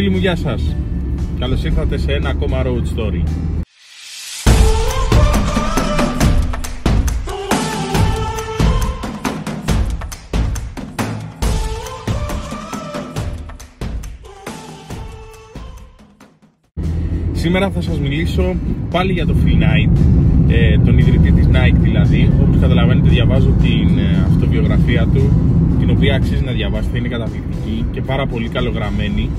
[0.00, 0.76] φίλοι μου, γεια σας.
[1.38, 3.22] Καλώς ήρθατε σε ένα ακόμα Road Story.
[17.32, 18.54] Σήμερα θα σας μιλήσω
[18.90, 19.96] πάλι για το Phil Knight,
[20.48, 22.32] ε, τον ιδρυτή της Nike δηλαδή.
[22.42, 25.30] Όπως καταλαβαίνετε διαβάζω την ε, αυτοβιογραφία του,
[25.78, 29.30] την οποία αξίζει να διαβάσετε, είναι καταπληκτική και πάρα πολύ καλογραμμένη.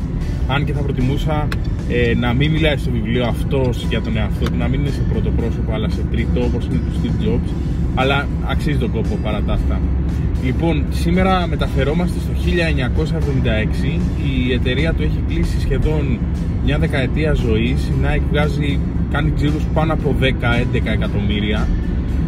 [0.54, 1.48] Αν και θα προτιμούσα
[1.90, 5.02] ε, να μην μιλάει στο βιβλίο αυτός για τον εαυτό του, να μην είναι σε
[5.12, 7.50] πρώτο πρόσωπο αλλά σε τρίτο όπως είναι του Steve Jobs,
[7.96, 9.80] αλλά αξίζει τον κόπο παρά τα αυτά.
[10.44, 12.32] Λοιπόν, σήμερα μεταφερόμαστε στο
[13.86, 14.00] 1976.
[14.32, 16.20] Η εταιρεία του έχει κλείσει σχεδόν
[16.66, 17.86] μια δεκαετία ζωής.
[17.88, 18.80] Η Nike βγάζει,
[19.12, 20.26] κάνει τζίρους πάνω από 10-11
[20.84, 21.68] εκατομμύρια.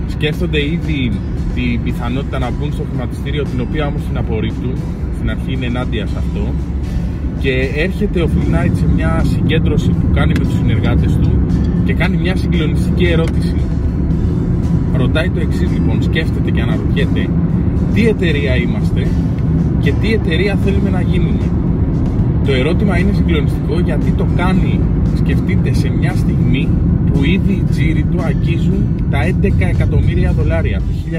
[0.07, 1.11] Σκέφτονται ήδη
[1.55, 4.75] την πιθανότητα να μπουν στο χρηματιστήριο, την οποία όμως την απορρίπτουν.
[5.15, 6.53] Στην αρχή είναι ενάντια σε αυτό.
[7.43, 11.31] Και έρχεται ο Phil Knight σε μια συγκέντρωση που κάνει με τους συνεργάτες του
[11.85, 13.55] και κάνει μια συγκλονιστική ερώτηση.
[14.95, 17.27] Ρωτάει το εξής λοιπόν, σκέφτεται και αναρωτιέται
[17.93, 19.07] τι εταιρεία είμαστε
[19.79, 21.45] και τι εταιρεία θέλουμε να γίνουμε;
[22.45, 24.79] Το ερώτημα είναι συγκλονιστικό γιατί το κάνει,
[25.17, 26.69] σκεφτείτε, σε μια στιγμή
[27.13, 31.17] που ήδη οι τζίροι του αγγίζουν τα 11 εκατομμύρια δολάρια το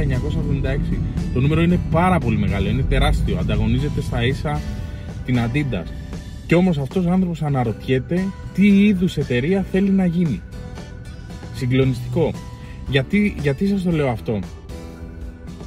[0.93, 0.97] 1976.
[1.35, 4.61] Το νούμερο είναι πάρα πολύ μεγάλο, είναι τεράστιο, ανταγωνίζεται στα ίσα
[5.25, 6.04] την Adidas.
[6.47, 10.41] Και όμως αυτός ο άνθρωπος αναρωτιέται τι είδους εταιρεία θέλει να γίνει.
[11.55, 12.33] Συγκλονιστικό.
[12.89, 14.39] Γιατί, γιατί σας το λέω αυτό;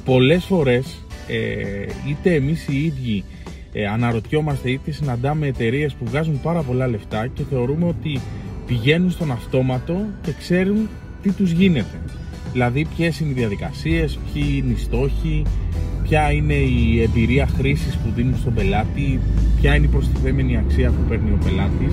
[0.04, 3.24] Πολλές φορές ε, είτε εμείς οι ίδιοι
[3.72, 8.20] ε, αναρωτιόμαστε είτε συναντάμε εταιρείες που βγάζουν πάρα πολλά λεφτά και θεωρούμε ότι
[8.66, 10.88] πηγαίνουν στον αυτόματο και ξέρουν
[11.22, 12.00] τι τους γίνεται.
[12.52, 15.42] Δηλαδή ποιες είναι οι διαδικασίες, ποιοι είναι οι στόχοι,
[16.08, 19.20] ποια είναι η εμπειρία χρήσης που δίνουν στον πελάτη,
[19.60, 21.92] ποια είναι η προστιθέμενη αξία που παίρνει ο πελάτης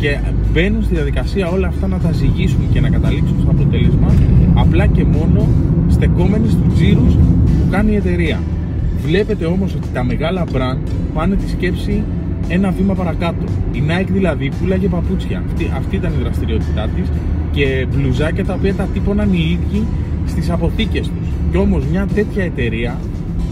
[0.00, 0.18] και
[0.52, 4.14] μπαίνουν στη διαδικασία όλα αυτά να τα ζυγίσουν και να καταλήξουν στο αποτέλεσμα
[4.54, 5.48] απλά και μόνο
[5.88, 8.40] στεκόμενοι στους τζίρους που κάνει η εταιρεία.
[9.06, 12.02] Βλέπετε όμως ότι τα μεγάλα brand πάνε τη σκέψη
[12.48, 13.44] ένα βήμα παρακάτω.
[13.72, 15.42] Η Nike δηλαδή πουλάγε παπούτσια.
[15.46, 17.08] Αυτή, αυτή ήταν η δραστηριότητά της
[17.50, 19.84] και μπλουζάκια τα οποία τα τύπωναν οι ίδιοι
[20.26, 21.28] στις αποθήκες τους.
[21.50, 22.98] Και όμως μια τέτοια εταιρεία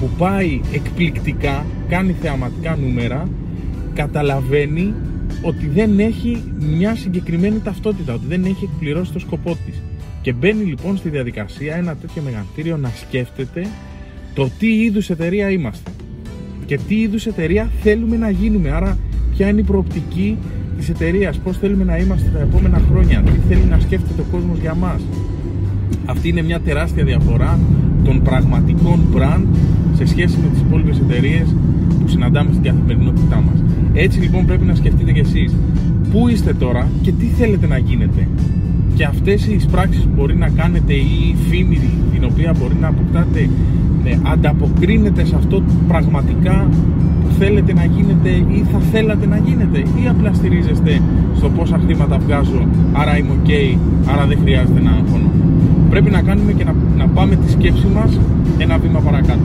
[0.02, 3.28] που πάει εκπληκτικά, κάνει θεαματικά νούμερα,
[3.94, 4.94] καταλαβαίνει
[5.42, 6.42] ότι δεν έχει
[6.78, 9.82] μια συγκεκριμένη ταυτότητα, ότι δεν έχει εκπληρώσει το σκοπό της.
[10.22, 13.66] Και μπαίνει λοιπόν στη διαδικασία ένα τέτοιο μεγαθύριο να σκέφτεται
[14.34, 15.90] το τι είδους εταιρεία είμαστε
[16.66, 18.70] και τι είδους εταιρεία θέλουμε να γίνουμε.
[18.70, 18.98] Άρα
[19.36, 20.38] ποια είναι η προοπτική
[20.78, 24.58] της εταιρείας, πώς θέλουμε να είμαστε τα επόμενα χρόνια, τι θέλει να σκέφτεται ο κόσμος
[24.58, 25.02] για μας.
[26.06, 27.58] Αυτή είναι μια τεράστια διαφορά
[28.04, 29.44] των πραγματικών brand
[30.02, 31.54] σε σχέση με τις υπόλοιπες εταιρείες
[32.00, 33.62] που συναντάμε στην καθημερινότητά μας.
[33.94, 35.54] Έτσι λοιπόν πρέπει να σκεφτείτε κι εσείς
[36.10, 38.28] πού είστε τώρα και τι θέλετε να γίνετε.
[38.96, 41.80] Και αυτές οι πράξεις που μπορεί να κάνετε ή η φήμη
[42.12, 43.48] την οποία μπορεί να αποκτάτε
[44.04, 46.68] ναι, ανταποκρίνεται σε αυτό πραγματικά
[47.22, 51.00] που θέλετε να γίνετε ή θα θέλατε να γίνετε ή απλά στηρίζεστε
[51.36, 53.78] στο πόσα χρήματα βγάζω άρα είμαι ok,
[54.12, 55.30] άρα δεν χρειάζεται να αγχώνω.
[55.90, 58.18] Πρέπει να κάνουμε και να, να πάμε τη σκέψη μας
[58.58, 59.40] ένα βήμα παρακάτω.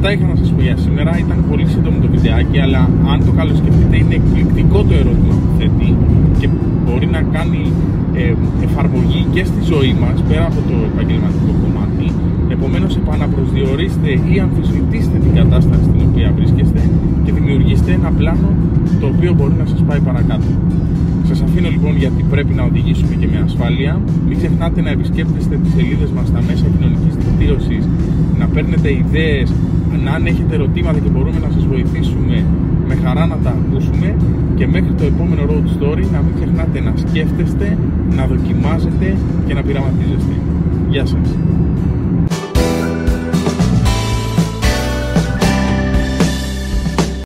[0.00, 1.12] Αυτά είχα να σας πω για σήμερα.
[1.24, 2.82] Ήταν πολύ σύντομο το βιντεάκι, αλλά
[3.12, 5.88] αν το καλοσκεφτείτε είναι εκπληκτικό το ερώτημα που θέτει
[6.38, 6.48] και
[6.84, 7.62] μπορεί να κάνει
[8.20, 8.34] ε,
[8.66, 12.06] εφαρμογή και στη ζωή μας πέρα από το επαγγελματικό κομμάτι.
[12.54, 16.80] Επομένως επαναπροσδιορίστε ή αμφισβητήστε την κατάσταση στην οποία βρίσκεστε
[17.24, 18.50] και δημιουργήστε ένα πλάνο
[19.00, 20.48] το οποίο μπορεί να σας πάει παρακάτω.
[21.58, 24.00] Σας αφήνω λοιπόν γιατί πρέπει να οδηγήσουμε και με ασφάλεια.
[24.28, 27.82] Μην ξεχνάτε να επισκέπτεστε τις σελίδες μας στα μέσα κοινωνικής δικτύωσης,
[28.38, 29.52] να παίρνετε ιδέες,
[30.14, 32.44] αν έχετε ερωτήματα και μπορούμε να σας βοηθήσουμε
[32.88, 34.16] με χαρά να τα ακούσουμε
[34.58, 37.78] και μέχρι το επόμενο road story να μην ξεχνάτε να σκέφτεστε,
[38.16, 40.34] να δοκιμάζετε και να πειραματίζεστε.
[40.90, 41.28] Γεια σας!